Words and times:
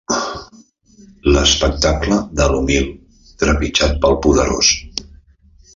L'espectacle 1.35 2.17
de 2.41 2.49
l'humil 2.53 2.89
trepitjat 3.45 3.97
pel 4.07 4.19
poderós 4.27 4.73